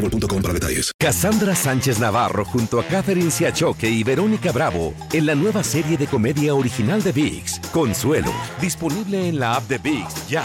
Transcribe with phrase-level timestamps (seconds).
[0.00, 0.92] boostmobile.com para detalles.
[0.98, 6.06] Cassandra Sánchez Navarro junto a Catherine Siachoque y Verónica Bravo en la nueva serie de
[6.06, 10.44] comedia original de VIX, Consuelo, disponible en la app de VIX ya.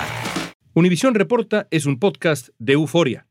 [0.73, 3.27] Univisión Reporta es un podcast de euforia.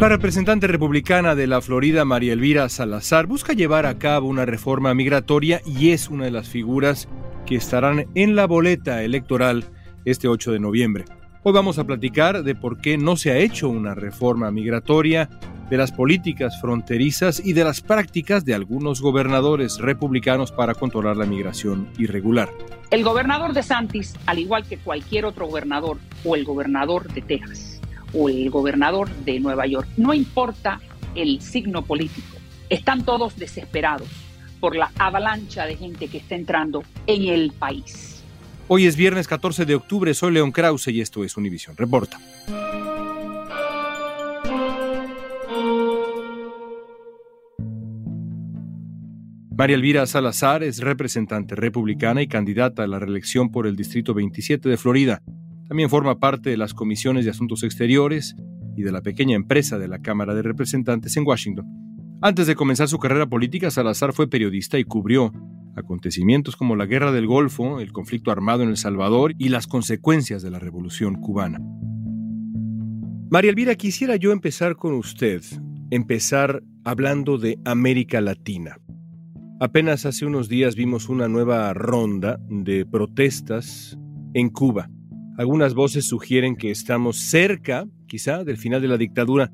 [0.00, 4.92] La representante republicana de la Florida, María Elvira Salazar, busca llevar a cabo una reforma
[4.92, 7.08] migratoria y es una de las figuras
[7.46, 9.64] que estarán en la boleta electoral
[10.04, 11.04] este 8 de noviembre.
[11.42, 15.28] Hoy vamos a platicar de por qué no se ha hecho una reforma migratoria,
[15.70, 21.26] de las políticas fronterizas y de las prácticas de algunos gobernadores republicanos para controlar la
[21.26, 22.50] migración irregular.
[22.90, 27.80] El gobernador de Santis, al igual que cualquier otro gobernador, o el gobernador de Texas,
[28.12, 30.80] o el gobernador de Nueva York, no importa
[31.14, 32.36] el signo político,
[32.68, 34.08] están todos desesperados
[34.64, 38.24] por la avalancha de gente que está entrando en el país.
[38.66, 42.18] Hoy es viernes 14 de octubre, soy León Krause y esto es Univisión Reporta.
[49.54, 54.66] María Elvira Salazar es representante republicana y candidata a la reelección por el Distrito 27
[54.66, 55.20] de Florida.
[55.68, 58.34] También forma parte de las comisiones de Asuntos Exteriores
[58.78, 61.93] y de la pequeña empresa de la Cámara de Representantes en Washington.
[62.26, 65.30] Antes de comenzar su carrera política, Salazar fue periodista y cubrió
[65.76, 70.40] acontecimientos como la Guerra del Golfo, el conflicto armado en El Salvador y las consecuencias
[70.40, 71.60] de la Revolución cubana.
[73.30, 75.42] María Elvira, quisiera yo empezar con usted,
[75.90, 78.78] empezar hablando de América Latina.
[79.60, 83.98] Apenas hace unos días vimos una nueva ronda de protestas
[84.32, 84.88] en Cuba.
[85.36, 89.52] Algunas voces sugieren que estamos cerca, quizá, del final de la dictadura.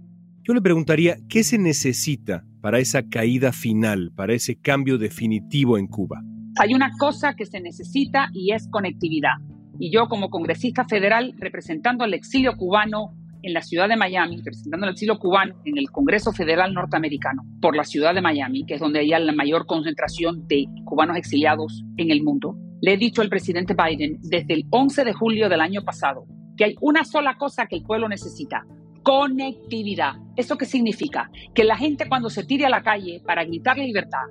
[0.50, 5.87] Yo le preguntaría, ¿qué se necesita para esa caída final, para ese cambio definitivo en
[5.87, 6.25] Cuba?
[6.59, 9.34] Hay una cosa que se necesita y es conectividad.
[9.78, 14.87] Y yo como congresista federal representando al exilio cubano en la ciudad de Miami, representando
[14.87, 18.81] al exilio cubano en el Congreso Federal Norteamericano, por la ciudad de Miami, que es
[18.81, 23.28] donde hay la mayor concentración de cubanos exiliados en el mundo, le he dicho al
[23.28, 26.27] presidente Biden desde el 11 de julio del año pasado
[26.61, 28.67] que hay una sola cosa que el pueblo necesita,
[29.03, 30.15] conectividad.
[30.37, 31.31] ¿Eso qué significa?
[31.55, 34.27] Que la gente cuando se tire a la calle para gritar libertad,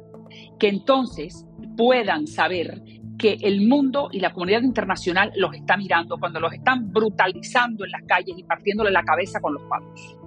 [0.60, 2.82] que entonces puedan saber
[3.18, 7.92] que el mundo y la comunidad internacional los está mirando cuando los están brutalizando en
[7.92, 10.18] las calles y partiéndole la cabeza con los palos.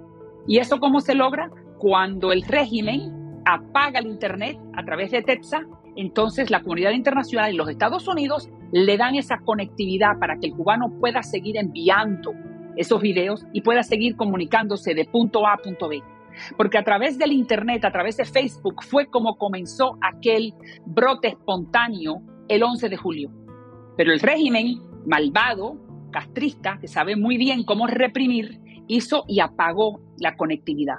[0.47, 1.49] ¿Y eso cómo se logra?
[1.79, 5.61] Cuando el régimen apaga el Internet a través de TETSA,
[5.95, 10.53] entonces la comunidad internacional y los Estados Unidos le dan esa conectividad para que el
[10.53, 12.33] cubano pueda seguir enviando
[12.75, 16.01] esos videos y pueda seguir comunicándose de punto A a punto B.
[16.57, 20.53] Porque a través del Internet, a través de Facebook, fue como comenzó aquel
[20.85, 23.31] brote espontáneo el 11 de julio.
[23.97, 25.77] Pero el régimen malvado,
[26.11, 30.95] castrista, que sabe muy bien cómo reprimir, hizo y apagó la conectividad.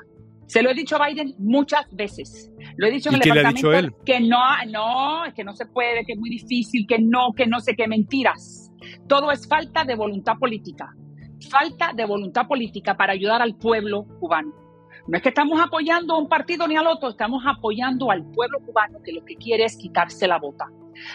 [0.46, 2.52] Se lo he dicho a Biden muchas veces.
[2.76, 4.04] Lo he dicho en el departamento le ha dicho él?
[4.04, 4.38] que no,
[4.70, 7.88] no, que no se puede, que es muy difícil, que no, que no sé qué
[7.88, 8.70] mentiras.
[9.08, 10.94] Todo es falta de voluntad política
[11.48, 14.52] falta de voluntad política para ayudar al pueblo cubano.
[15.06, 18.60] No es que estamos apoyando a un partido ni al otro, estamos apoyando al pueblo
[18.64, 20.66] cubano que lo que quiere es quitarse la bota.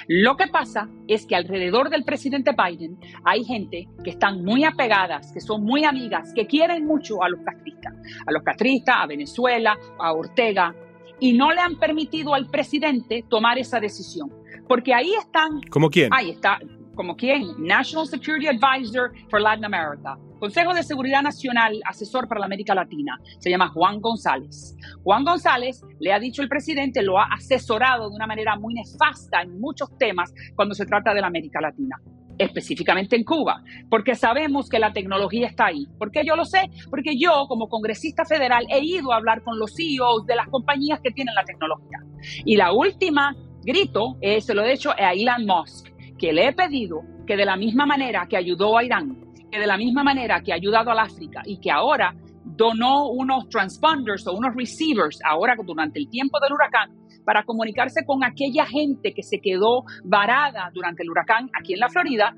[0.07, 5.31] Lo que pasa es que alrededor del presidente Biden hay gente que están muy apegadas,
[5.31, 7.95] que son muy amigas, que quieren mucho a los castristas,
[8.27, 10.75] a los castristas, a Venezuela, a Ortega,
[11.19, 14.31] y no le han permitido al presidente tomar esa decisión.
[14.67, 15.61] Porque ahí están.
[15.71, 16.09] ¿Cómo quién?
[16.13, 16.59] Ahí está
[16.99, 17.55] como quién?
[17.59, 20.17] National Security Advisor for Latin America.
[20.37, 23.17] Consejo de Seguridad Nacional, asesor para la América Latina.
[23.37, 24.75] Se llama Juan González.
[25.01, 29.43] Juan González le ha dicho el presidente, lo ha asesorado de una manera muy nefasta
[29.43, 31.95] en muchos temas cuando se trata de la América Latina
[32.37, 35.85] específicamente en Cuba, porque sabemos que la tecnología está ahí.
[35.97, 36.69] ¿Por qué yo lo sé?
[36.89, 41.01] Porque yo, como congresista federal, he ido a hablar con los CEOs de las compañías
[41.03, 41.97] que tienen la tecnología.
[42.45, 45.88] Y la última grito, eh, se lo he hecho a Elon Musk
[46.19, 49.17] que le he pedido que de la misma manera que ayudó a Irán,
[49.51, 52.13] que de la misma manera que ha ayudado al África y que ahora
[52.43, 56.91] donó unos transponders o unos receivers, ahora durante el tiempo del huracán,
[57.25, 61.89] para comunicarse con aquella gente que se quedó varada durante el huracán aquí en la
[61.89, 62.35] Florida,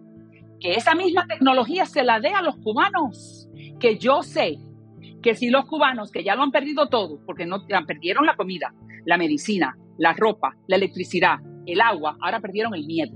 [0.60, 3.50] que esa misma tecnología se la dé a los cubanos,
[3.80, 4.60] que yo sé
[5.24, 8.74] que si los cubanos, que ya lo han perdido todo, porque no perdieron la comida,
[9.06, 13.14] la medicina, la ropa, la electricidad, el agua, ahora perdieron el miedo.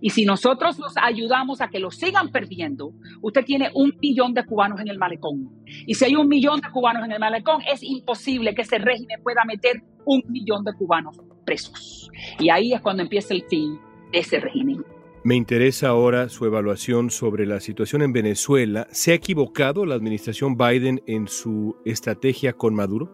[0.00, 2.92] Y si nosotros los ayudamos a que lo sigan perdiendo,
[3.22, 5.50] usted tiene un millón de cubanos en el malecón.
[5.86, 9.22] Y si hay un millón de cubanos en el malecón, es imposible que ese régimen
[9.22, 12.10] pueda meter un millón de cubanos presos.
[12.38, 13.78] Y ahí es cuando empieza el fin
[14.12, 14.84] de ese régimen.
[15.24, 18.86] Me interesa ahora su evaluación sobre la situación en Venezuela.
[18.90, 23.10] ¿Se ha equivocado la administración Biden en su estrategia con Maduro?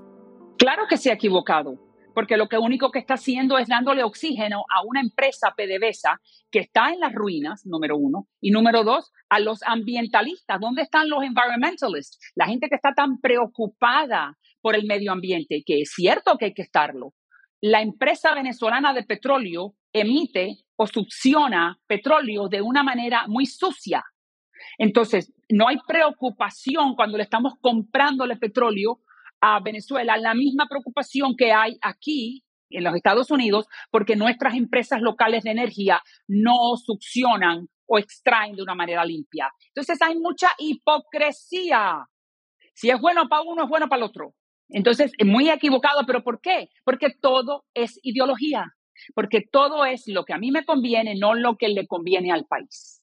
[0.59, 1.79] Claro que se ha equivocado
[2.15, 6.21] porque lo que único que está haciendo es dándole oxígeno a una empresa PDVSA
[6.51, 10.61] que está en las ruinas, número uno, y número dos, a los ambientalistas.
[10.61, 12.19] ¿Dónde están los environmentalists?
[12.35, 16.55] La gente que está tan preocupada por el medio ambiente, que es cierto que hay
[16.55, 17.13] que estarlo.
[17.61, 24.03] La empresa venezolana de petróleo emite o succiona petróleo de una manera muy sucia.
[24.79, 29.01] Entonces, no hay preocupación cuando le estamos comprándole petróleo
[29.47, 35.03] a Venezuela la misma preocupación que hay aquí en los Estados Unidos porque nuestras empresas
[35.03, 39.51] locales de energía no succionan o extraen de una manera limpia.
[39.69, 42.07] Entonces hay mucha hipocresía.
[42.73, 44.35] Si es bueno para uno, es bueno para el otro.
[44.71, 46.71] Entonces, es muy equivocado, pero ¿por qué?
[46.83, 48.73] Porque todo es ideología,
[49.15, 52.47] porque todo es lo que a mí me conviene, no lo que le conviene al
[52.47, 53.03] país.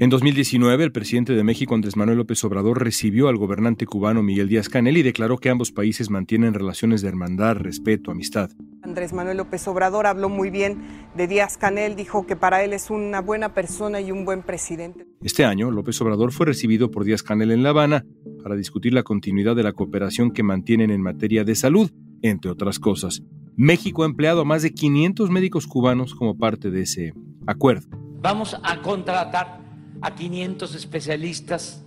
[0.00, 4.48] En 2019, el presidente de México, Andrés Manuel López Obrador, recibió al gobernante cubano Miguel
[4.48, 8.48] Díaz Canel y declaró que ambos países mantienen relaciones de hermandad, respeto, amistad.
[8.82, 10.78] Andrés Manuel López Obrador habló muy bien
[11.16, 15.04] de Díaz Canel, dijo que para él es una buena persona y un buen presidente.
[15.20, 18.04] Este año, López Obrador fue recibido por Díaz Canel en La Habana
[18.44, 21.90] para discutir la continuidad de la cooperación que mantienen en materia de salud,
[22.22, 23.24] entre otras cosas.
[23.56, 27.14] México ha empleado a más de 500 médicos cubanos como parte de ese
[27.48, 27.88] acuerdo.
[28.20, 29.67] Vamos a contratar
[30.00, 31.82] a 500 especialistas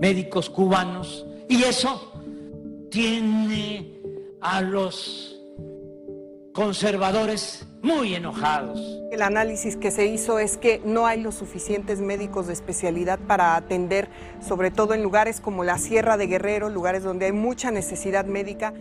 [0.00, 2.12] médicos cubanos y eso
[2.90, 4.00] tiene
[4.40, 5.36] a los
[6.52, 8.80] conservadores muy enojados.
[9.12, 13.56] El análisis que se hizo es que no hay los suficientes médicos de especialidad para
[13.56, 14.08] atender,
[14.40, 18.74] sobre todo en lugares como la Sierra de Guerrero, lugares donde hay mucha necesidad médica.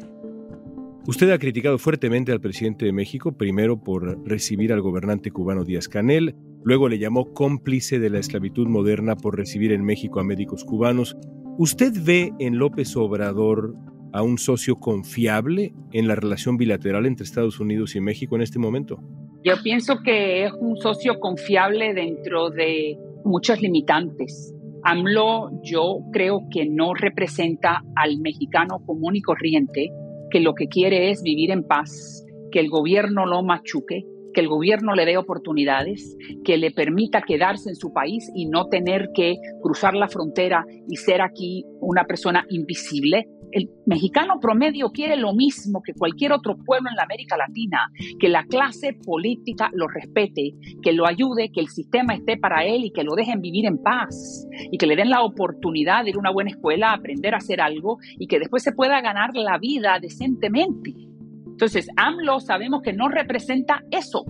[1.06, 5.88] Usted ha criticado fuertemente al presidente de México, primero por recibir al gobernante cubano Díaz
[5.88, 6.36] Canel,
[6.66, 11.16] luego le llamó cómplice de la esclavitud moderna por recibir en México a médicos cubanos.
[11.60, 13.76] ¿Usted ve en López Obrador
[14.12, 18.58] a un socio confiable en la relación bilateral entre Estados Unidos y México en este
[18.58, 19.00] momento?
[19.44, 24.52] Yo pienso que es un socio confiable dentro de muchos limitantes.
[24.84, 29.92] AMLO yo creo que no representa al mexicano común y corriente
[30.32, 34.04] que lo que quiere es vivir en paz, que el gobierno lo machuque,
[34.36, 38.66] que el gobierno le dé oportunidades, que le permita quedarse en su país y no
[38.66, 43.30] tener que cruzar la frontera y ser aquí una persona invisible.
[43.52, 47.90] El mexicano promedio quiere lo mismo que cualquier otro pueblo en la América Latina,
[48.20, 50.52] que la clase política lo respete,
[50.84, 53.78] que lo ayude, que el sistema esté para él y que lo dejen vivir en
[53.78, 57.38] paz y que le den la oportunidad de ir a una buena escuela, aprender a
[57.38, 61.15] hacer algo y que después se pueda ganar la vida decentemente.
[61.56, 64.26] Entonces, AMLO sabemos que no representa eso.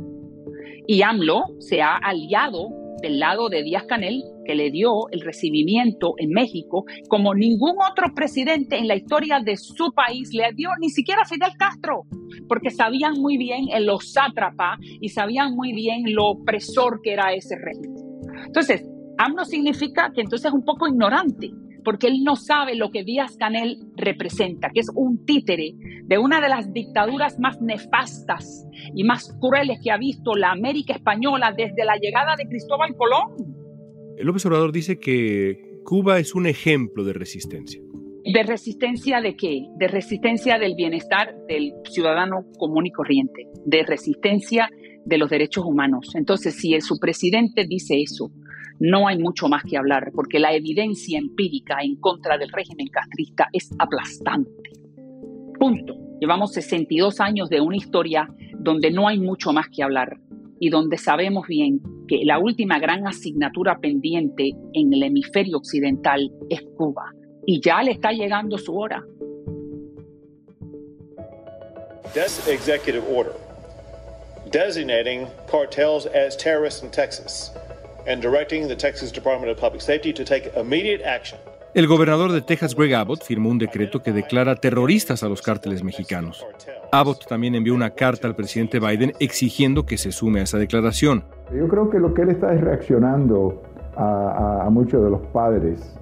[0.86, 2.70] Y AMLO se ha aliado
[3.02, 8.14] del lado de Díaz Canel, que le dio el recibimiento en México, como ningún otro
[8.14, 12.04] presidente en la historia de su país le dio, ni siquiera Fidel Castro,
[12.48, 17.34] porque sabían muy bien en lo sátrapa y sabían muy bien lo opresor que era
[17.34, 18.04] ese régimen.
[18.46, 21.50] Entonces, AMLO significa que entonces es un poco ignorante
[21.86, 26.42] porque él no sabe lo que Díaz Canel representa, que es un títere de una
[26.42, 31.86] de las dictaduras más nefastas y más crueles que ha visto la América española desde
[31.86, 33.56] la llegada de Cristóbal Colón.
[34.18, 37.82] López Obrador dice que Cuba es un ejemplo de resistencia.
[38.26, 39.68] ¿De resistencia de qué?
[39.78, 44.68] De resistencia del bienestar del ciudadano común y corriente, de resistencia
[45.06, 46.16] de los derechos humanos.
[46.16, 48.32] Entonces, si su presidente dice eso,
[48.80, 53.48] no hay mucho más que hablar, porque la evidencia empírica en contra del régimen castrista
[53.54, 54.72] es aplastante.
[55.60, 55.96] Punto.
[56.20, 58.28] Llevamos 62 años de una historia
[58.60, 60.18] donde no hay mucho más que hablar
[60.60, 66.62] y donde sabemos bien que la última gran asignatura pendiente en el hemisferio occidental es
[66.78, 67.12] Cuba.
[67.46, 69.04] Y ya le está llegando su hora.
[72.48, 73.34] Executive order
[74.52, 77.52] designating cartels as terrorists in Texas
[78.08, 81.40] and directing the Texas Department of Public Safety to take immediate action
[81.76, 85.84] el gobernador de Texas, Greg Abbott, firmó un decreto que declara terroristas a los cárteles
[85.84, 86.48] mexicanos.
[86.94, 91.26] Abbott también envió una carta al presidente Biden exigiendo que se sume a esa declaración.
[91.54, 93.62] Yo creo que lo que él está es reaccionando
[93.98, 96.00] a, muchos de los padres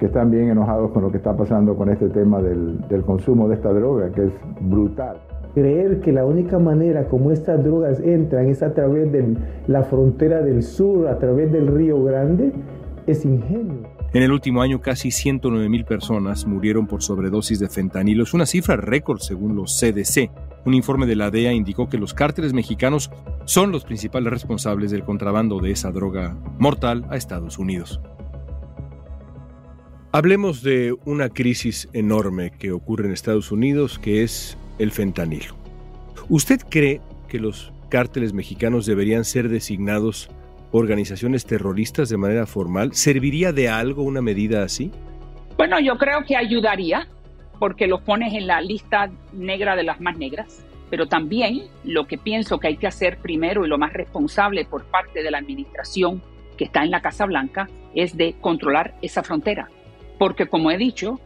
[0.00, 3.46] que están bien enojados con lo que está pasando con este tema del, del consumo
[3.46, 4.32] de esta droga, que es
[4.62, 5.20] brutal.
[5.54, 9.36] Creer que la única manera como estas drogas entran es a través de
[9.68, 12.52] la frontera del sur, a través del Río Grande,
[13.06, 13.82] es ingenuo.
[14.14, 18.22] En el último año, casi 109 mil personas murieron por sobredosis de fentanilo.
[18.22, 20.30] Es una cifra récord según los CDC.
[20.64, 23.10] Un informe de la DEA indicó que los cárteles mexicanos
[23.44, 28.00] son los principales responsables del contrabando de esa droga mortal a Estados Unidos.
[30.12, 35.54] Hablemos de una crisis enorme que ocurre en Estados Unidos, que es el fentanilo.
[36.28, 40.28] ¿Usted cree que los cárteles mexicanos deberían ser designados
[40.72, 42.94] organizaciones terroristas de manera formal?
[42.94, 44.90] ¿Serviría de algo una medida así?
[45.56, 47.06] Bueno, yo creo que ayudaría
[47.58, 52.18] porque los pones en la lista negra de las más negras, pero también lo que
[52.18, 56.22] pienso que hay que hacer primero y lo más responsable por parte de la administración
[56.56, 59.68] que está en la Casa Blanca es de controlar esa frontera.
[60.18, 61.20] Porque como he dicho,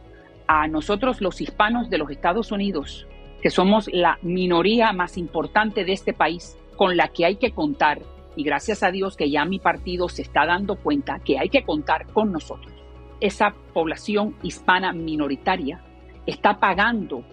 [0.47, 3.07] a nosotros los hispanos de los Estados Unidos,
[3.41, 8.01] que somos la minoría más importante de este país, con la que hay que contar
[8.35, 11.63] y gracias a Dios que ya mi partido se está dando cuenta que hay que
[11.63, 12.73] contar con nosotros.
[13.19, 15.81] Esa población hispana minoritaria
[16.25, 17.23] está pagando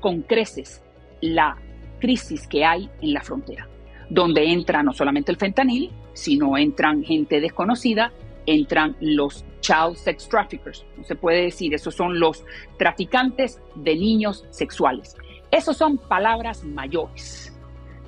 [0.00, 0.84] con creces
[1.22, 1.56] la
[1.98, 3.68] crisis que hay en la frontera,
[4.10, 8.12] donde entra no solamente el fentanil, sino entran gente desconocida,
[8.44, 12.44] entran los child sex traffickers, no se puede decir, esos son los
[12.78, 15.16] traficantes de niños sexuales.
[15.50, 17.56] Esos son palabras mayores.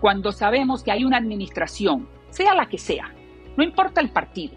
[0.00, 3.14] Cuando sabemos que hay una administración sea la que sea,
[3.56, 4.54] no importa el partido,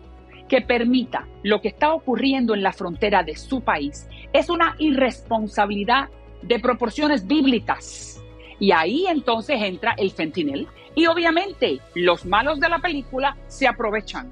[0.48, 6.10] que permita lo que está ocurriendo en la frontera de su país, es una irresponsabilidad
[6.42, 8.24] de proporciones bíblicas.
[8.60, 10.68] Y ahí entonces entra el fentinel.
[10.94, 14.32] Y obviamente los malos de la película se aprovechan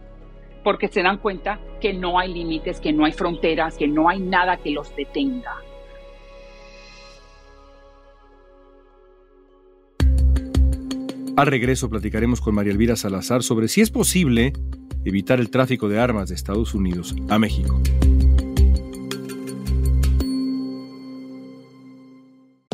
[0.64, 4.20] porque se dan cuenta que no hay límites, que no hay fronteras, que no hay
[4.20, 5.58] nada que los detenga.
[11.36, 14.54] Al regreso platicaremos con María Elvira Salazar sobre si es posible
[15.04, 17.82] evitar el tráfico de armas de Estados Unidos a México.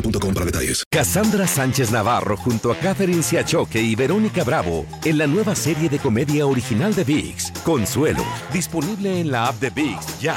[0.00, 0.84] boostmobile para detalles.
[0.90, 5.98] Cassandra Sánchez Navarro junto a Catherine Siachoque y Verónica Bravo en la nueva serie de
[5.98, 10.36] comedia original de VIX, Consuelo, disponible en la app de VIX ya.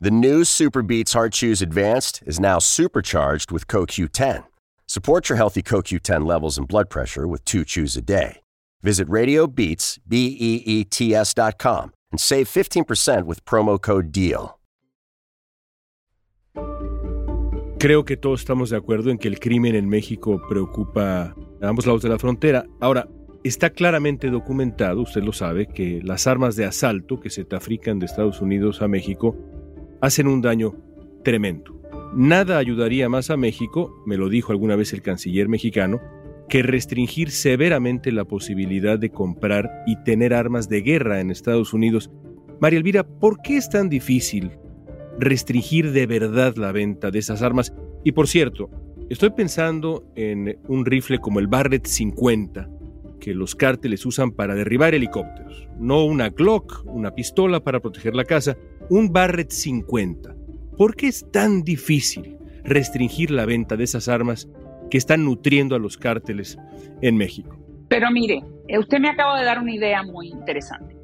[0.00, 4.44] The new Super Beats Heart Chews Advanced is now supercharged with CoQ10.
[4.86, 8.40] Support your healthy CoQ10 levels and blood pressure with two chews a day.
[8.82, 14.58] Visit RadioBeats, B-E-E-T-S dot com and save 15% with promo code DEAL.
[17.84, 21.84] Creo que todos estamos de acuerdo en que el crimen en México preocupa a ambos
[21.84, 22.64] lados de la frontera.
[22.80, 23.10] Ahora,
[23.42, 28.06] está claramente documentado, usted lo sabe, que las armas de asalto que se trafican de
[28.06, 29.36] Estados Unidos a México
[30.00, 30.72] hacen un daño
[31.24, 31.78] tremendo.
[32.14, 36.00] Nada ayudaría más a México, me lo dijo alguna vez el canciller mexicano,
[36.48, 42.10] que restringir severamente la posibilidad de comprar y tener armas de guerra en Estados Unidos.
[42.62, 44.52] María Elvira, ¿por qué es tan difícil
[45.18, 47.72] restringir de verdad la venta de esas armas.
[48.04, 48.70] Y por cierto,
[49.10, 52.68] estoy pensando en un rifle como el Barrett 50,
[53.20, 55.68] que los cárteles usan para derribar helicópteros.
[55.78, 58.56] No una Glock, una pistola para proteger la casa,
[58.90, 60.34] un Barrett 50.
[60.76, 64.48] ¿Por qué es tan difícil restringir la venta de esas armas
[64.90, 66.58] que están nutriendo a los cárteles
[67.00, 67.56] en México?
[67.88, 68.42] Pero mire,
[68.78, 70.96] usted me acaba de dar una idea muy interesante.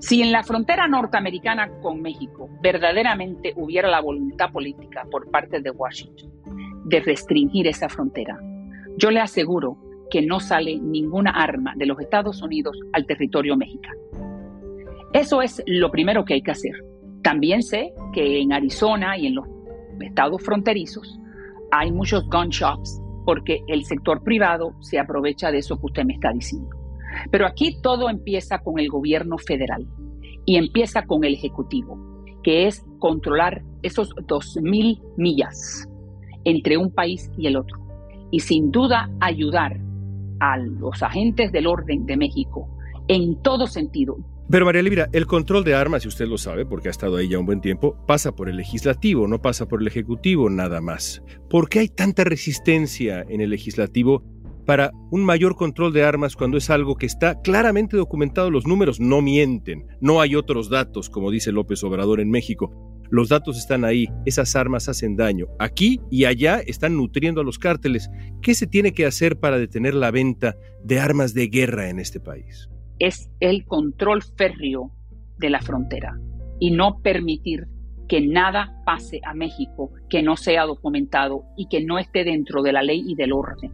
[0.00, 5.70] Si en la frontera norteamericana con México verdaderamente hubiera la voluntad política por parte de
[5.70, 6.32] Washington
[6.86, 8.38] de restringir esa frontera,
[8.96, 9.76] yo le aseguro
[10.10, 14.00] que no sale ninguna arma de los Estados Unidos al territorio mexicano.
[15.12, 16.72] Eso es lo primero que hay que hacer.
[17.22, 19.46] También sé que en Arizona y en los
[20.00, 21.20] estados fronterizos
[21.70, 26.14] hay muchos gun shops porque el sector privado se aprovecha de eso que usted me
[26.14, 26.79] está diciendo.
[27.30, 29.86] Pero aquí todo empieza con el gobierno federal
[30.44, 31.98] y empieza con el Ejecutivo,
[32.42, 35.88] que es controlar esos 2.000 millas
[36.44, 37.78] entre un país y el otro.
[38.30, 39.80] Y sin duda ayudar
[40.40, 42.68] a los agentes del orden de México
[43.08, 44.16] en todo sentido.
[44.48, 47.28] Pero María Elvira, el control de armas, y usted lo sabe porque ha estado ahí
[47.28, 51.22] ya un buen tiempo, pasa por el legislativo, no pasa por el ejecutivo nada más.
[51.48, 54.24] ¿Por qué hay tanta resistencia en el legislativo
[54.70, 58.52] para un mayor control de armas cuando es algo que está claramente documentado?
[58.52, 62.72] Los números no mienten, no hay otros datos, como dice López Obrador en México.
[63.10, 65.46] Los datos están ahí, esas armas hacen daño.
[65.58, 68.10] Aquí y allá están nutriendo a los cárteles.
[68.42, 72.20] ¿Qué se tiene que hacer para detener la venta de armas de guerra en este
[72.20, 72.70] país?
[73.00, 74.92] es el control férreo
[75.38, 76.20] de la frontera
[76.60, 77.66] y no permitir
[78.06, 82.72] que nada pase a México que no sea documentado y que no esté dentro de
[82.72, 83.72] la ley y del orden.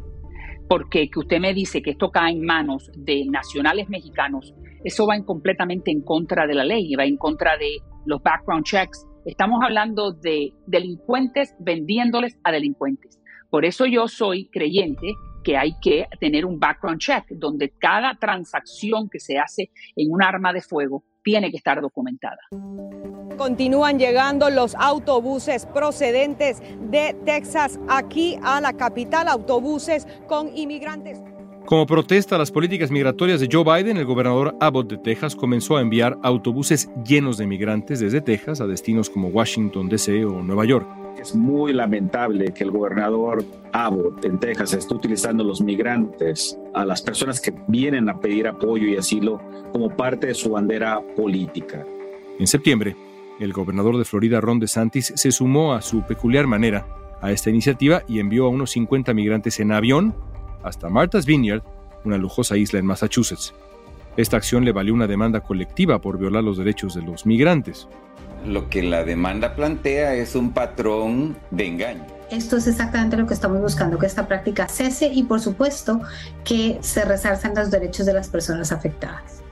[0.68, 4.54] Porque que usted me dice que esto cae en manos de nacionales mexicanos,
[4.84, 8.64] eso va en completamente en contra de la ley, va en contra de los background
[8.64, 9.06] checks.
[9.24, 13.20] Estamos hablando de delincuentes vendiéndoles a delincuentes.
[13.50, 19.08] Por eso yo soy creyente que hay que tener un background check, donde cada transacción
[19.08, 22.38] que se hace en un arma de fuego tiene que estar documentada.
[23.36, 31.20] Continúan llegando los autobuses procedentes de Texas aquí a la capital, autobuses con inmigrantes.
[31.66, 35.76] Como protesta a las políticas migratorias de Joe Biden, el gobernador Abbott de Texas comenzó
[35.76, 40.24] a enviar autobuses llenos de migrantes desde Texas a destinos como Washington, D.C.
[40.24, 41.05] o Nueva York.
[41.18, 43.42] Es muy lamentable que el gobernador
[43.72, 48.86] Abbott en Texas esté utilizando los migrantes, a las personas que vienen a pedir apoyo
[48.86, 49.40] y asilo,
[49.72, 51.86] como parte de su bandera política.
[52.38, 52.94] En septiembre,
[53.40, 56.86] el gobernador de Florida, Ron DeSantis, se sumó a su peculiar manera
[57.22, 60.14] a esta iniciativa y envió a unos 50 migrantes en avión
[60.62, 61.62] hasta Martha's Vineyard,
[62.04, 63.54] una lujosa isla en Massachusetts.
[64.18, 67.88] Esta acción le valió una demanda colectiva por violar los derechos de los migrantes
[68.44, 72.06] lo que la demanda plantea es un patrón de engaño.
[72.30, 76.00] Esto es exactamente lo que estamos buscando, que esta práctica cese y por supuesto
[76.44, 79.42] que se resarzan los derechos de las personas afectadas.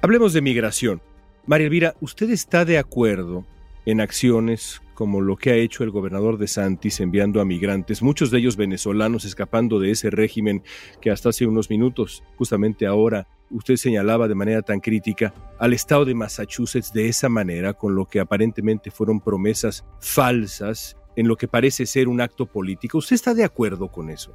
[0.00, 1.02] Hablemos de migración.
[1.46, 3.44] María Elvira, ¿usted está de acuerdo
[3.84, 8.30] en acciones como lo que ha hecho el gobernador de Santis enviando a migrantes, muchos
[8.30, 10.62] de ellos venezolanos escapando de ese régimen
[11.00, 16.04] que hasta hace unos minutos, justamente ahora, usted señalaba de manera tan crítica al estado
[16.04, 21.48] de Massachusetts de esa manera, con lo que aparentemente fueron promesas falsas en lo que
[21.48, 22.98] parece ser un acto político.
[22.98, 24.34] ¿Usted está de acuerdo con eso?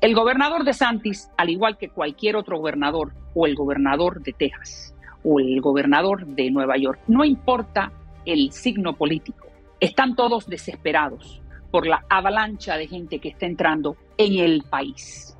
[0.00, 4.94] El gobernador de Santis, al igual que cualquier otro gobernador, o el gobernador de Texas,
[5.22, 7.92] o el gobernador de Nueva York, no importa
[8.24, 9.46] el signo político,
[9.80, 15.36] están todos desesperados por la avalancha de gente que está entrando en el país,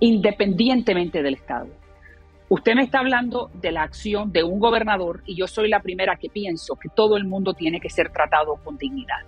[0.00, 1.68] independientemente del Estado.
[2.52, 6.16] Usted me está hablando de la acción de un gobernador y yo soy la primera
[6.16, 9.20] que pienso que todo el mundo tiene que ser tratado con dignidad.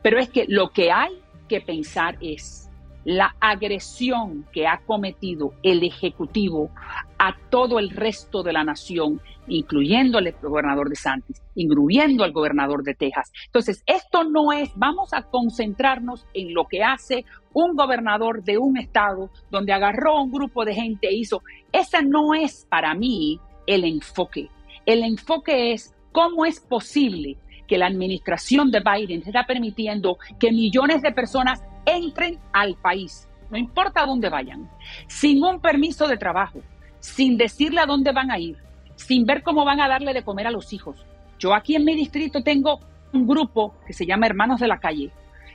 [0.00, 1.10] Pero es que lo que hay
[1.48, 2.70] que pensar es
[3.04, 6.70] la agresión que ha cometido el Ejecutivo
[7.18, 12.82] a todo el resto de la nación, incluyendo al gobernador de Santis, incluyendo al gobernador
[12.82, 13.32] de Texas.
[13.46, 18.76] Entonces, esto no es, vamos a concentrarnos en lo que hace un gobernador de un
[18.78, 23.38] estado donde agarró a un grupo de gente e hizo, ese no es para mí
[23.66, 24.48] el enfoque.
[24.86, 27.36] El enfoque es cómo es posible
[27.66, 33.58] que la administración de Biden está permitiendo que millones de personas entren al país, no
[33.58, 34.70] importa a dónde vayan,
[35.06, 36.60] sin un permiso de trabajo,
[37.00, 38.56] sin decirle a dónde van a ir,
[38.96, 41.04] sin ver cómo van a darle de comer a los hijos.
[41.38, 42.80] Yo aquí en mi distrito tengo
[43.12, 45.10] un grupo que se llama Hermanos de la Calle,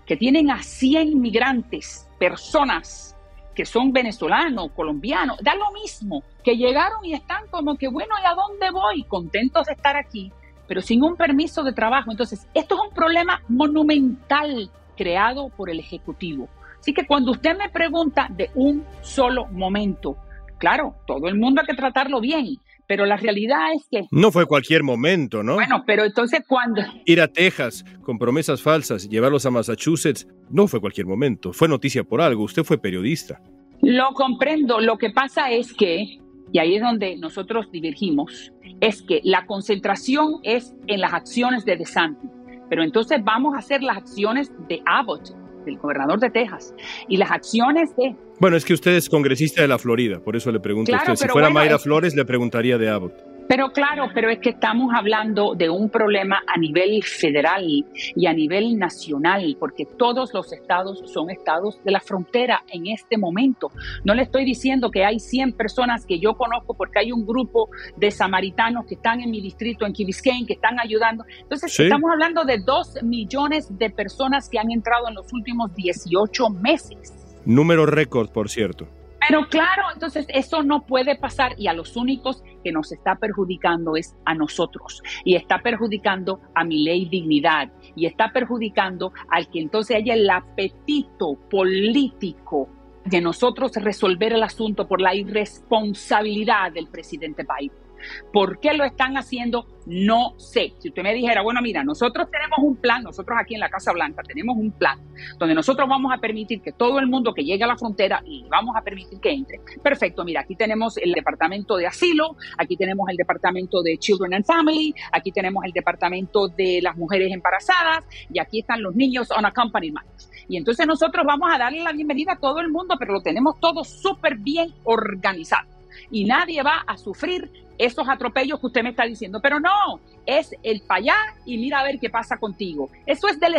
[0.05, 3.15] que tienen a 100 migrantes, personas
[3.55, 8.25] que son venezolanos, colombianos, da lo mismo, que llegaron y están como que, bueno, ¿y
[8.25, 9.03] a dónde voy?
[9.05, 10.31] Contentos de estar aquí,
[10.67, 12.11] pero sin un permiso de trabajo.
[12.11, 16.49] Entonces, esto es un problema monumental creado por el Ejecutivo.
[16.79, 20.17] Así que cuando usted me pregunta de un solo momento,
[20.57, 22.57] claro, todo el mundo hay que tratarlo bien,
[22.87, 24.07] pero la realidad es que...
[24.11, 25.55] No fue cualquier momento, ¿no?
[25.55, 26.81] Bueno, pero entonces cuando...
[27.05, 32.03] Ir a Texas con promesas falsas, llevarlos a Massachusetts, no fue cualquier momento, fue noticia
[32.03, 33.41] por algo, usted fue periodista.
[33.81, 36.19] Lo comprendo, lo que pasa es que,
[36.51, 41.77] y ahí es donde nosotros divergimos, es que la concentración es en las acciones de
[41.77, 42.29] DeSantis.
[42.69, 46.73] Pero entonces vamos a hacer las acciones de Abbott, del gobernador de Texas,
[47.07, 48.15] y las acciones de...
[48.39, 51.15] Bueno, es que usted es congresista de la Florida, por eso le pregunto a usted.
[51.15, 53.36] Si fuera Mayra Flores, le preguntaría de Abbott.
[53.47, 58.33] Pero claro, pero es que estamos hablando de un problema a nivel federal y a
[58.33, 63.71] nivel nacional, porque todos los estados son estados de la frontera en este momento.
[64.03, 67.69] No le estoy diciendo que hay 100 personas que yo conozco porque hay un grupo
[67.95, 70.07] de samaritanos que están en mi distrito, en Key
[70.45, 71.25] que están ayudando.
[71.41, 76.49] Entonces, estamos hablando de 2 millones de personas que han entrado en los últimos 18
[76.49, 77.13] meses.
[77.45, 78.87] Número récord, por cierto.
[79.19, 83.95] Pero claro, entonces eso no puede pasar y a los únicos que nos está perjudicando
[83.95, 89.59] es a nosotros y está perjudicando a mi ley dignidad y está perjudicando al que
[89.59, 92.69] entonces haya el apetito político
[93.05, 97.86] de nosotros resolver el asunto por la irresponsabilidad del presidente Biden.
[98.31, 99.65] ¿Por qué lo están haciendo?
[99.85, 100.73] No sé.
[100.79, 103.93] Si usted me dijera, bueno, mira, nosotros tenemos un plan, nosotros aquí en la Casa
[103.93, 104.99] Blanca tenemos un plan
[105.37, 108.43] donde nosotros vamos a permitir que todo el mundo que llegue a la frontera y
[108.49, 109.59] vamos a permitir que entre.
[109.81, 114.45] Perfecto, mira, aquí tenemos el departamento de asilo, aquí tenemos el departamento de Children and
[114.45, 119.45] Family, aquí tenemos el departamento de las mujeres embarazadas y aquí están los niños on
[119.45, 120.29] accompanied minors.
[120.49, 123.59] Y entonces nosotros vamos a darle la bienvenida a todo el mundo, pero lo tenemos
[123.59, 125.67] todo súper bien organizado
[126.11, 129.39] y nadie va a sufrir esos atropellos que usted me está diciendo.
[129.41, 132.89] Pero no, es el para allá y mira a ver qué pasa contigo.
[133.05, 133.57] Eso es del.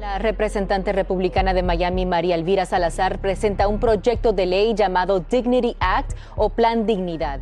[0.00, 5.76] La representante republicana de Miami, María Elvira Salazar, presenta un proyecto de ley llamado Dignity
[5.78, 7.40] Act o Plan Dignidad.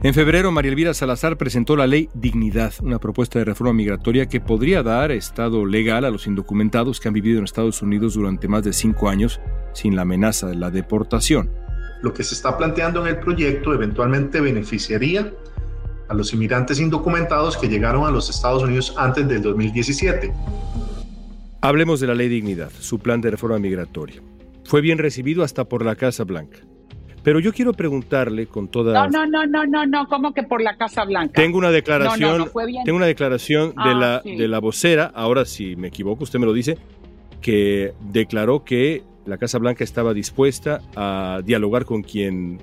[0.00, 4.40] En febrero, María Elvira Salazar presentó la ley Dignidad, una propuesta de reforma migratoria que
[4.40, 8.62] podría dar estado legal a los indocumentados que han vivido en Estados Unidos durante más
[8.62, 9.40] de cinco años
[9.72, 11.50] sin la amenaza de la deportación.
[12.00, 15.32] Lo que se está planteando en el proyecto eventualmente beneficiaría
[16.06, 20.32] a los inmigrantes indocumentados que llegaron a los Estados Unidos antes del 2017.
[21.60, 24.22] Hablemos de la ley Dignidad, su plan de reforma migratoria.
[24.64, 26.58] Fue bien recibido hasta por la Casa Blanca.
[27.22, 29.08] Pero yo quiero preguntarle con toda.
[29.08, 31.34] No, no, no, no, no, no, ¿cómo que por la Casa Blanca?
[31.34, 32.50] Tengo una declaración.
[32.84, 36.46] Tengo una declaración de, ah, la, de la vocera, ahora si me equivoco, usted me
[36.46, 36.78] lo dice,
[37.40, 42.62] que declaró que la Casa Blanca estaba dispuesta a dialogar con quien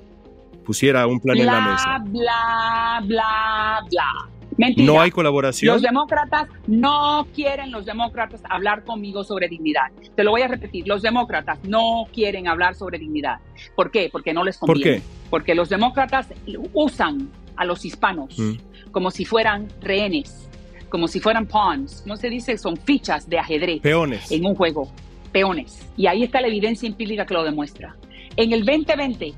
[0.64, 1.98] pusiera un plan en la mesa.
[2.04, 4.35] Bla, bla, bla.
[4.56, 4.86] Mentira.
[4.86, 5.74] No hay colaboración.
[5.74, 9.90] Los demócratas no quieren los demócratas hablar conmigo sobre dignidad.
[10.14, 10.86] Te lo voy a repetir.
[10.88, 13.38] Los demócratas no quieren hablar sobre dignidad.
[13.74, 14.08] ¿Por qué?
[14.10, 15.00] Porque no les conviene.
[15.00, 15.06] ¿Por qué?
[15.30, 16.28] Porque los demócratas
[16.72, 18.90] usan a los hispanos mm.
[18.90, 20.48] como si fueran rehenes,
[20.88, 22.02] como si fueran pawns.
[22.02, 22.56] ¿Cómo se dice?
[22.58, 23.80] Son fichas de ajedrez.
[23.80, 24.30] Peones.
[24.30, 24.90] En un juego.
[25.32, 25.86] Peones.
[25.96, 27.96] Y ahí está la evidencia empírica que lo demuestra.
[28.36, 29.34] En el 2020,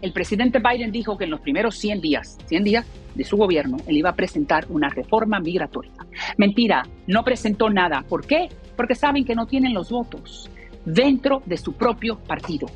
[0.00, 3.78] el presidente Biden dijo que en los primeros 100 días, 100 días de su gobierno,
[3.86, 5.92] él iba a presentar una reforma migratoria.
[6.36, 8.04] Mentira, no presentó nada.
[8.08, 8.48] ¿Por qué?
[8.76, 10.50] Porque saben que no tienen los votos
[10.84, 12.68] dentro de su propio partido.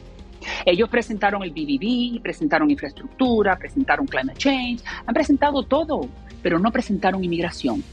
[0.66, 6.08] Ellos presentaron el BBB, presentaron infraestructura, presentaron climate change, han presentado todo,
[6.42, 7.84] pero no presentaron inmigración.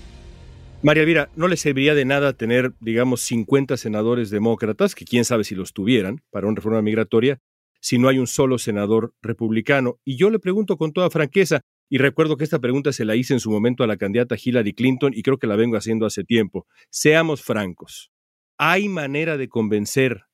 [0.82, 5.44] María Elvira, ¿no le serviría de nada tener, digamos, 50 senadores demócratas, que quién sabe
[5.44, 7.40] si los tuvieran, para una reforma migratoria,
[7.82, 10.00] si no hay un solo senador republicano.
[10.06, 13.34] Y yo le pregunto con toda franqueza, y recuerdo que esta pregunta se la hice
[13.34, 16.24] en su momento a la candidata Hillary Clinton y creo que la vengo haciendo hace
[16.24, 16.68] tiempo.
[16.92, 18.12] Seamos francos,
[18.58, 20.26] ¿hay manera de convencer,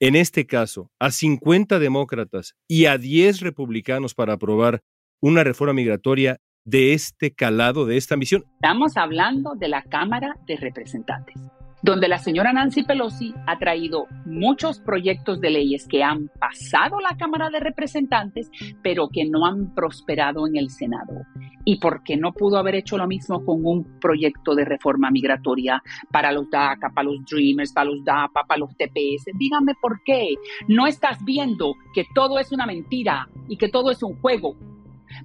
[0.00, 4.80] en este caso, a 50 demócratas y a 10 republicanos para aprobar
[5.20, 8.44] una reforma migratoria de este calado, de esta misión?
[8.54, 11.34] Estamos hablando de la Cámara de Representantes
[11.82, 17.16] donde la señora Nancy Pelosi ha traído muchos proyectos de leyes que han pasado la
[17.16, 18.50] Cámara de Representantes,
[18.82, 21.26] pero que no han prosperado en el Senado.
[21.64, 25.82] ¿Y por qué no pudo haber hecho lo mismo con un proyecto de reforma migratoria
[26.10, 29.26] para los DACA, para los Dreamers, para los DAPA, para los TPS?
[29.36, 30.34] Dígame por qué.
[30.68, 34.56] No estás viendo que todo es una mentira y que todo es un juego,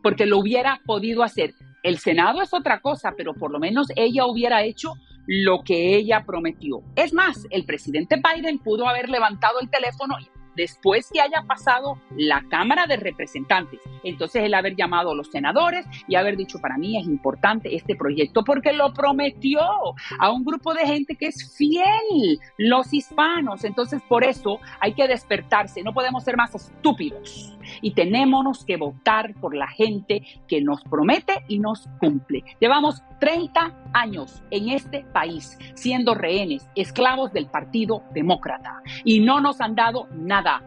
[0.02, 1.54] porque lo hubiera podido hacer.
[1.84, 4.94] El Senado es otra cosa, pero por lo menos ella hubiera hecho
[5.28, 6.82] lo que ella prometió.
[6.96, 10.16] Es más, el presidente Biden pudo haber levantado el teléfono
[10.58, 13.80] después que haya pasado la Cámara de Representantes.
[14.04, 17.96] Entonces el haber llamado a los senadores y haber dicho, para mí es importante este
[17.96, 19.62] proyecto porque lo prometió
[20.20, 23.64] a un grupo de gente que es fiel, los hispanos.
[23.64, 29.34] Entonces por eso hay que despertarse, no podemos ser más estúpidos y tenemos que votar
[29.36, 32.44] por la gente que nos promete y nos cumple.
[32.60, 39.62] Llevamos 30 años en este país siendo rehenes, esclavos del Partido Demócrata y no nos
[39.62, 40.62] han dado nada.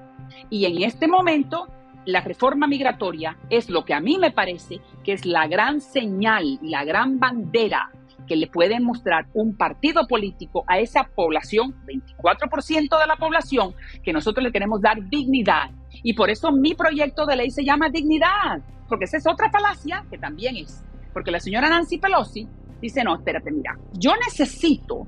[0.49, 1.67] Y en este momento
[2.07, 6.59] la reforma migratoria es lo que a mí me parece que es la gran señal,
[6.63, 7.91] la gran bandera
[8.27, 14.13] que le pueden mostrar un partido político a esa población, 24% de la población, que
[14.13, 15.71] nosotros le queremos dar dignidad.
[16.03, 20.05] Y por eso mi proyecto de ley se llama dignidad, porque esa es otra falacia
[20.11, 20.83] que también es.
[21.13, 22.47] Porque la señora Nancy Pelosi
[22.81, 25.07] dice, no, espérate, mira, yo necesito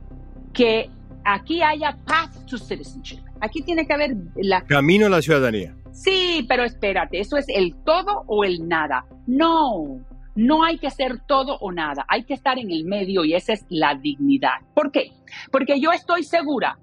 [0.52, 0.90] que
[1.24, 3.20] aquí haya path to citizenship.
[3.40, 4.62] Aquí tiene que haber la...
[4.62, 5.74] Camino a la ciudadanía.
[5.92, 9.05] Sí, pero espérate, ¿eso es el todo o el nada?
[9.26, 10.00] No,
[10.35, 13.52] no hay que ser todo o nada, hay que estar en el medio y esa
[13.52, 14.61] es la dignidad.
[14.74, 15.12] ¿Por qué?
[15.50, 16.78] Porque yo estoy segura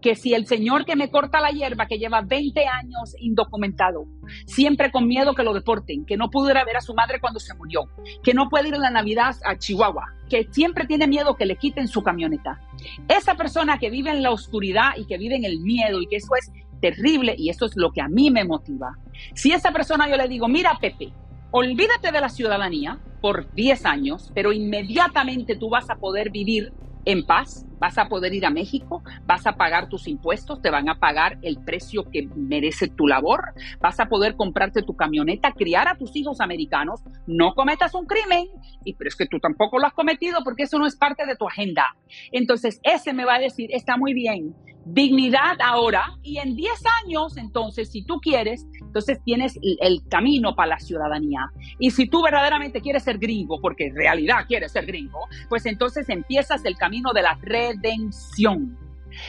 [0.00, 4.06] que si el señor que me corta la hierba, que lleva 20 años indocumentado,
[4.46, 7.54] siempre con miedo que lo deporten, que no pudiera ver a su madre cuando se
[7.54, 7.88] murió,
[8.22, 11.56] que no puede ir a la Navidad a Chihuahua, que siempre tiene miedo que le
[11.56, 12.60] quiten su camioneta,
[13.08, 16.16] esa persona que vive en la oscuridad y que vive en el miedo y que
[16.16, 18.98] eso es terrible y eso es lo que a mí me motiva.
[19.34, 21.12] Si esa persona yo le digo, mira Pepe,
[21.50, 26.72] olvídate de la ciudadanía por 10 años, pero inmediatamente tú vas a poder vivir
[27.06, 30.88] en paz, vas a poder ir a México, vas a pagar tus impuestos, te van
[30.88, 35.86] a pagar el precio que merece tu labor, vas a poder comprarte tu camioneta, criar
[35.88, 38.46] a tus hijos americanos, no cometas un crimen,
[38.84, 41.36] y pero es que tú tampoco lo has cometido porque eso no es parte de
[41.36, 41.94] tu agenda.
[42.32, 44.54] Entonces, ese me va a decir, está muy bien,
[44.86, 46.70] dignidad ahora y en 10
[47.04, 51.50] años, entonces, si tú quieres, entonces tienes el camino para la ciudadanía.
[51.78, 56.08] Y si tú verdaderamente quieres ser gringo, porque en realidad quieres ser gringo, pues entonces
[56.08, 58.78] empiezas el camino de la redención.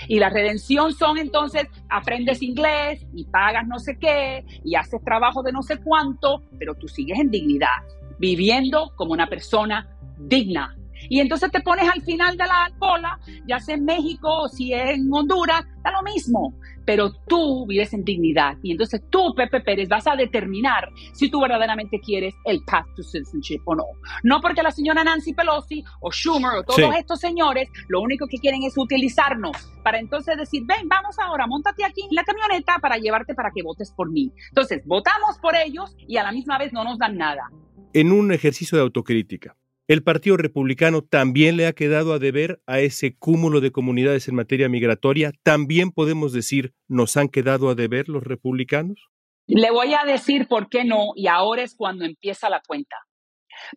[0.08, 5.44] Y la redención son entonces, aprendes inglés y pagas no sé qué y haces trabajo
[5.44, 7.84] de no sé cuánto, pero tú sigues en dignidad,
[8.18, 9.88] viviendo como una persona
[10.18, 10.76] digna,
[11.10, 14.74] y entonces te pones al final de la cola, ya sea en México o si
[14.74, 16.54] es en Honduras, da lo mismo.
[16.86, 18.58] Pero tú vives en dignidad.
[18.62, 23.02] Y entonces tú, Pepe Pérez, vas a determinar si tú verdaderamente quieres el path to
[23.02, 23.86] citizenship o no.
[24.22, 28.38] No porque la señora Nancy Pelosi o Schumer o todos estos señores lo único que
[28.38, 32.98] quieren es utilizarnos para entonces decir, ven, vamos ahora, montate aquí en la camioneta para
[32.98, 34.32] llevarte para que votes por mí.
[34.50, 37.50] Entonces, votamos por ellos y a la misma vez no nos dan nada.
[37.94, 39.56] En un ejercicio de autocrítica,
[39.88, 44.36] el Partido Republicano también le ha quedado a deber a ese cúmulo de comunidades en
[44.36, 45.32] materia migratoria.
[45.43, 49.00] ¿También podemos decir nos han quedado a deber los republicanos?
[49.48, 52.95] Le voy a decir por qué no y ahora es cuando empieza la cuenta.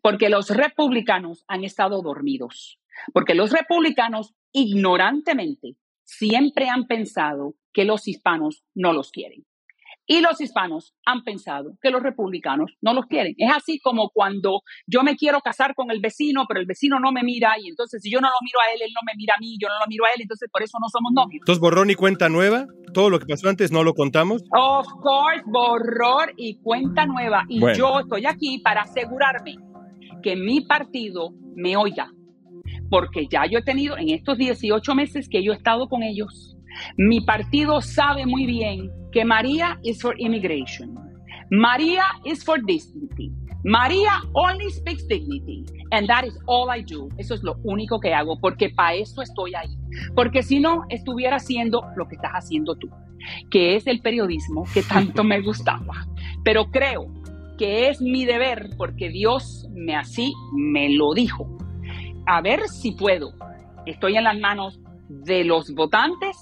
[0.03, 2.81] Porque los republicanos han estado dormidos.
[3.12, 9.44] Porque los republicanos ignorantemente siempre han pensado que los hispanos no los quieren.
[10.11, 13.35] Y los hispanos han pensado que los republicanos no los quieren.
[13.37, 17.12] Es así como cuando yo me quiero casar con el vecino, pero el vecino no
[17.12, 19.35] me mira y entonces si yo no lo miro a él, él no me mira
[19.37, 21.42] a mí, yo no lo miro a él, entonces por eso no somos novios.
[21.42, 24.42] Entonces borrón y cuenta nueva, todo lo que pasó antes no lo contamos.
[24.51, 27.44] Of course, borrón y cuenta nueva.
[27.47, 29.57] Y yo estoy aquí para asegurarme
[30.23, 32.11] que mi partido me oiga,
[32.88, 36.57] porque ya yo he tenido en estos 18 meses que yo he estado con ellos,
[36.96, 40.94] mi partido sabe muy bien que María is for immigration.
[41.50, 43.33] María is for dignity.
[43.64, 45.64] María only speaks dignity.
[45.90, 47.09] And that is all I do.
[47.18, 49.76] Eso es lo único que hago, porque para eso estoy ahí.
[50.14, 52.88] Porque si no, estuviera haciendo lo que estás haciendo tú,
[53.50, 56.07] que es el periodismo que tanto me gustaba.
[56.44, 57.07] Pero creo
[57.57, 61.48] que es mi deber, porque Dios me así me lo dijo.
[62.26, 63.33] A ver si puedo.
[63.87, 64.78] Estoy en las manos
[65.09, 66.37] de los votantes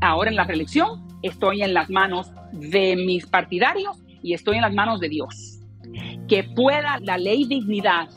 [0.00, 4.74] ahora en la reelección, estoy en las manos de mis partidarios y estoy en las
[4.74, 5.60] manos de Dios.
[6.28, 8.08] Que pueda la ley dignidad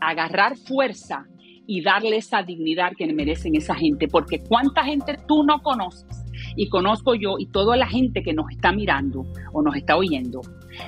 [0.00, 1.26] agarrar fuerza
[1.66, 6.19] y darle esa dignidad que merecen esa gente, porque cuánta gente tú no conoces
[6.56, 10.40] y conozco yo y toda la gente que nos está mirando o nos está oyendo,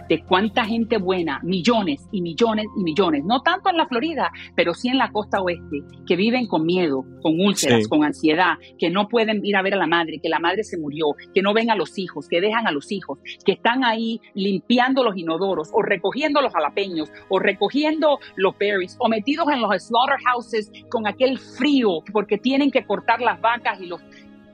[0.09, 4.75] de cuánta gente buena, millones y millones y millones, no tanto en la Florida, pero
[4.75, 9.09] sí en la costa oeste, que viven con miedo, con úlceras, con ansiedad, que no
[9.09, 11.71] pueden ir a ver a la madre, que la madre se murió, que no ven
[11.71, 15.83] a los hijos, que dejan a los hijos, que están ahí limpiando los inodoros o
[15.83, 22.03] recogiendo los jalapeños o recogiendo los berries o metidos en los slaughterhouses con aquel frío
[22.13, 24.01] porque tienen que cortar las vacas y los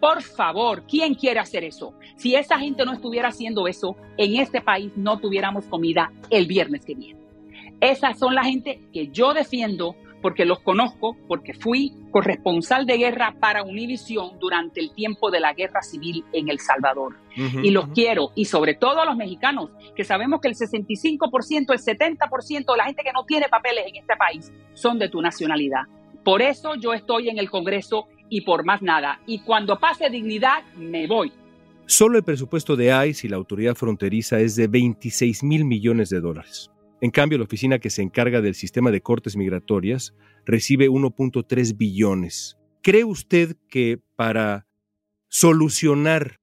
[0.00, 1.94] por favor, ¿quién quiere hacer eso?
[2.16, 6.84] Si esa gente no estuviera haciendo eso, en este país no tuviéramos comida el viernes
[6.84, 7.20] que viene.
[7.80, 13.36] Esas son la gente que yo defiendo porque los conozco, porque fui corresponsal de guerra
[13.38, 17.16] para Univisión durante el tiempo de la guerra civil en El Salvador.
[17.36, 21.78] y los quiero, y sobre todo a los mexicanos, que sabemos que el 65%, el
[21.78, 25.82] 70% de la gente que no tiene papeles en este país son de tu nacionalidad.
[26.24, 29.20] Por eso yo estoy en el Congreso y por más nada.
[29.26, 31.32] Y cuando pase dignidad, me voy.
[31.86, 36.20] Solo el presupuesto de ICE y la autoridad fronteriza es de 26 mil millones de
[36.20, 36.70] dólares.
[37.00, 40.14] En cambio, la oficina que se encarga del sistema de cortes migratorias
[40.44, 42.58] recibe 1.3 billones.
[42.82, 44.66] ¿Cree usted que para
[45.28, 46.40] solucionar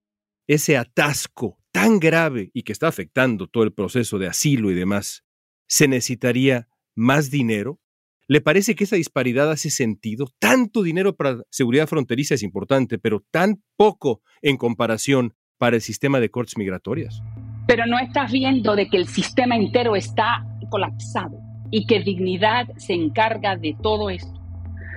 [0.47, 5.25] ese atasco tan grave y que está afectando todo el proceso de asilo y demás,
[5.67, 7.79] se necesitaría más dinero?
[8.27, 10.25] ¿Le parece que esa disparidad hace sentido?
[10.39, 16.19] Tanto dinero para seguridad fronteriza es importante, pero tan poco en comparación para el sistema
[16.19, 17.21] de cortes migratorias.
[17.67, 22.93] Pero no estás viendo de que el sistema entero está colapsado y que dignidad se
[22.93, 24.41] encarga de todo esto.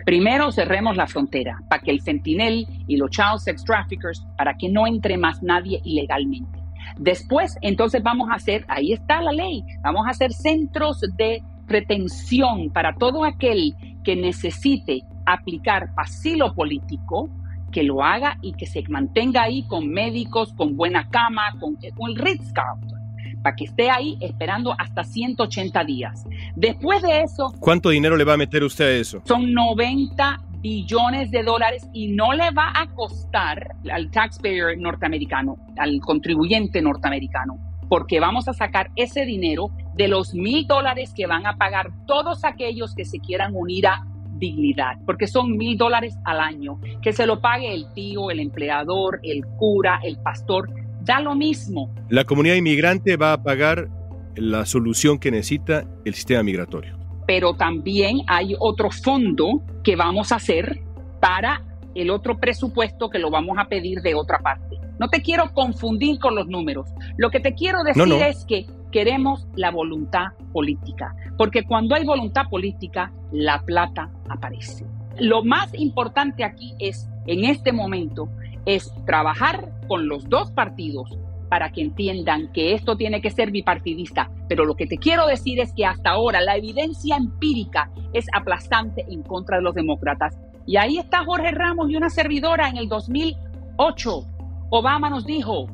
[0.06, 4.70] Primero cerremos la frontera para que el Sentinel y los child sex traffickers, para que
[4.70, 6.58] no entre más nadie ilegalmente.
[6.98, 12.70] Después, entonces vamos a hacer, ahí está la ley, vamos a hacer centros de retención
[12.70, 17.30] para todo aquel que necesite aplicar asilo político,
[17.70, 22.10] que lo haga y que se mantenga ahí con médicos, con buena cama, con, con
[22.10, 22.98] el Ritz Carlton,
[23.42, 26.24] para que esté ahí esperando hasta 180 días.
[26.56, 27.52] Después de eso...
[27.60, 29.20] ¿Cuánto dinero le va a meter usted a eso?
[29.26, 36.00] Son 90 billones de dólares y no le va a costar al taxpayer norteamericano, al
[36.00, 41.56] contribuyente norteamericano, porque vamos a sacar ese dinero de los mil dólares que van a
[41.56, 44.06] pagar todos aquellos que se quieran unir a
[44.36, 49.18] dignidad, porque son mil dólares al año, que se lo pague el tío, el empleador,
[49.24, 51.92] el cura, el pastor, da lo mismo.
[52.10, 53.88] La comunidad inmigrante va a pagar
[54.36, 56.96] la solución que necesita el sistema migratorio.
[57.26, 60.80] Pero también hay otro fondo que vamos a hacer
[61.20, 61.64] para
[61.96, 64.76] el otro presupuesto que lo vamos a pedir de otra parte.
[65.00, 66.88] No te quiero confundir con los números.
[67.16, 72.48] Lo que te quiero decir es que queremos la voluntad política, porque cuando hay voluntad
[72.48, 74.84] política, la plata aparece.
[75.18, 78.28] Lo más importante aquí es, en este momento,
[78.66, 84.30] es trabajar con los dos partidos para que entiendan que esto tiene que ser bipartidista.
[84.48, 89.04] Pero lo que te quiero decir es que hasta ahora la evidencia empírica es aplastante
[89.08, 90.36] en contra de los demócratas.
[90.66, 94.24] Y ahí está Jorge Ramos y una servidora en el 2008.
[94.70, 95.66] Obama nos dijo,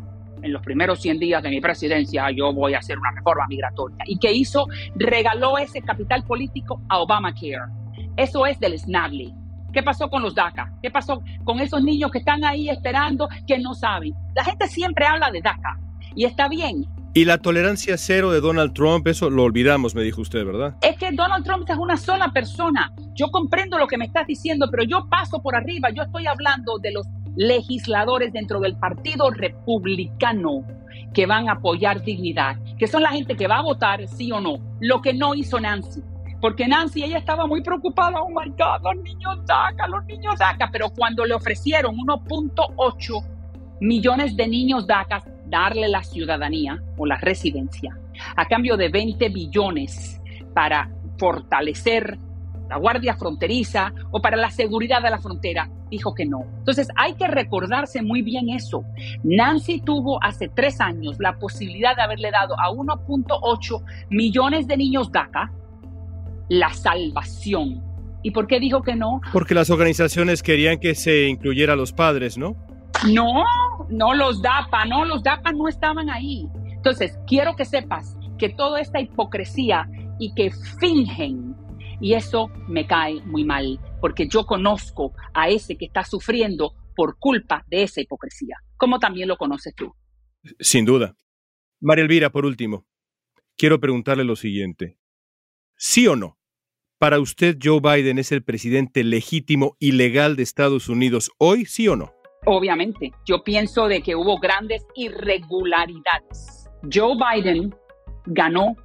[0.44, 3.98] en los primeros 100 días de mi presidencia yo voy a hacer una reforma migratoria.
[4.06, 4.66] ¿Y qué hizo?
[4.94, 7.72] Regaló ese capital político a Obamacare.
[8.16, 9.32] Eso es del snable.
[9.72, 10.72] ¿Qué pasó con los DACA?
[10.82, 14.14] ¿Qué pasó con esos niños que están ahí esperando que no saben?
[14.36, 15.80] La gente siempre habla de DACA
[16.14, 16.86] y está bien.
[17.16, 20.74] Y la tolerancia cero de Donald Trump, eso lo olvidamos, me dijo usted, ¿verdad?
[20.82, 22.92] Es que Donald Trump es una sola persona.
[23.14, 25.90] Yo comprendo lo que me estás diciendo, pero yo paso por arriba.
[25.90, 30.64] Yo estoy hablando de los legisladores dentro del Partido Republicano
[31.12, 34.40] que van a apoyar dignidad, que son la gente que va a votar sí o
[34.40, 36.02] no, lo que no hizo Nancy.
[36.40, 40.68] Porque Nancy, ella estaba muy preocupada, oh my God, los niños DACA, los niños DACA,
[40.70, 43.24] pero cuando le ofrecieron 1.8
[43.80, 47.96] millones de niños DACA, darle la ciudadanía o la residencia,
[48.36, 50.20] a cambio de 20 billones
[50.52, 52.18] para fortalecer
[52.74, 56.40] la Guardia Fronteriza o para la seguridad de la frontera, dijo que no.
[56.58, 58.82] Entonces hay que recordarse muy bien eso.
[59.22, 65.12] Nancy tuvo hace tres años la posibilidad de haberle dado a 1.8 millones de niños
[65.12, 65.52] DACA
[66.48, 67.80] la salvación.
[68.24, 69.20] ¿Y por qué dijo que no?
[69.32, 72.56] Porque las organizaciones querían que se incluyera a los padres, ¿no?
[73.08, 73.44] No,
[73.88, 76.48] no los DAPA, no, los DAPA no estaban ahí.
[76.72, 81.54] Entonces, quiero que sepas que toda esta hipocresía y que fingen
[82.00, 87.18] y eso me cae muy mal, porque yo conozco a ese que está sufriendo por
[87.18, 89.92] culpa de esa hipocresía, como también lo conoces tú.
[90.60, 91.16] Sin duda.
[91.80, 92.86] María Elvira, por último,
[93.56, 94.98] quiero preguntarle lo siguiente.
[95.76, 96.38] ¿Sí o no?
[96.98, 101.88] ¿Para usted Joe Biden es el presidente legítimo y legal de Estados Unidos hoy, sí
[101.88, 102.12] o no?
[102.46, 106.70] Obviamente, yo pienso de que hubo grandes irregularidades.
[106.92, 107.74] Joe Biden
[108.26, 108.76] ganó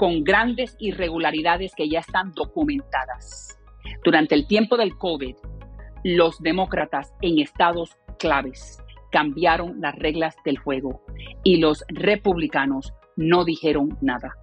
[0.00, 3.58] con grandes irregularidades que ya están documentadas.
[4.02, 5.36] Durante el tiempo del COVID,
[6.04, 8.82] los demócratas en estados claves
[9.12, 11.04] cambiaron las reglas del juego
[11.44, 14.38] y los republicanos no dijeron nada,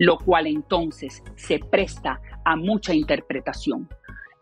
[0.00, 3.88] lo cual entonces se presta a mucha interpretación.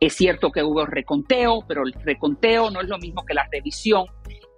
[0.00, 4.06] Es cierto que hubo reconteo, pero el reconteo no es lo mismo que la revisión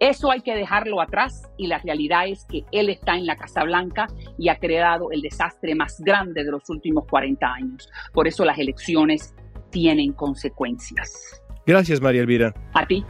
[0.01, 3.65] eso hay que dejarlo atrás y la realidad es que él está en la Casa
[3.65, 4.07] Blanca
[4.39, 7.89] y ha creado el desastre más grande de los últimos 40 años.
[8.13, 9.35] Por eso las elecciones
[9.71, 11.43] tienen consecuencias.
[11.67, 12.55] Gracias, María Elvira.
[12.75, 13.05] A ti.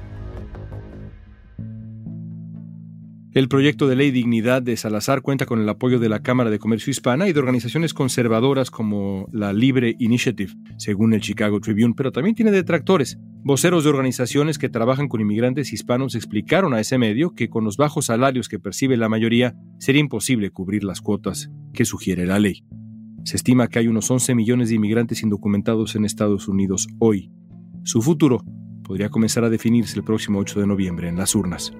[3.36, 6.58] El proyecto de ley Dignidad de Salazar cuenta con el apoyo de la Cámara de
[6.58, 12.12] Comercio Hispana y de organizaciones conservadoras como la Libre Initiative, según el Chicago Tribune, pero
[12.12, 13.18] también tiene detractores.
[13.44, 17.76] Voceros de organizaciones que trabajan con inmigrantes hispanos explicaron a ese medio que con los
[17.76, 22.64] bajos salarios que percibe la mayoría sería imposible cubrir las cuotas que sugiere la ley.
[23.24, 27.30] Se estima que hay unos 11 millones de inmigrantes indocumentados en Estados Unidos hoy.
[27.84, 28.42] Su futuro
[28.82, 31.74] podría comenzar a definirse el próximo 8 de noviembre en las urnas.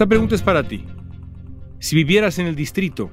[0.00, 0.86] Esta pregunta es para ti.
[1.78, 3.10] Si vivieras en el distrito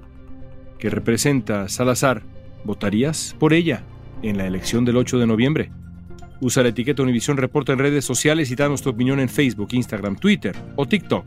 [0.80, 2.24] que representa Salazar,
[2.64, 3.84] ¿votarías por ella
[4.22, 5.70] en la elección del 8 de noviembre?
[6.40, 10.16] Usa la etiqueta Univisión Reporta en redes sociales y danos tu opinión en Facebook, Instagram,
[10.16, 11.26] Twitter o TikTok.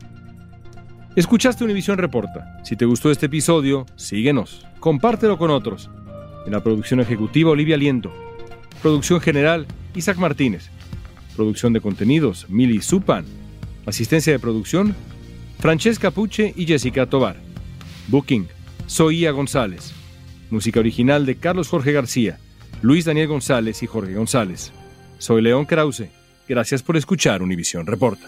[1.15, 2.57] Escuchaste Univisión Reporta.
[2.63, 5.91] Si te gustó este episodio, síguenos, compártelo con otros.
[6.47, 8.11] En la producción ejecutiva, Olivia Liendo.
[8.81, 10.71] Producción general, Isaac Martínez.
[11.35, 13.25] Producción de contenidos, Mili Supan.
[13.85, 14.95] Asistencia de producción,
[15.61, 17.35] Francesca Puche y Jessica Tobar.
[18.07, 18.47] Booking,
[18.87, 19.93] Soía González.
[20.49, 22.39] Música original de Carlos Jorge García,
[22.81, 24.73] Luis Daniel González y Jorge González.
[25.19, 26.09] Soy León Krause.
[26.49, 28.27] Gracias por escuchar Univisión Reporta.